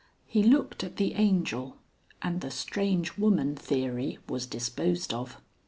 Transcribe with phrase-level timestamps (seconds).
[0.25, 1.77] He looked at the Angel,
[2.23, 5.39] and the "strange woman" theory was disposed of.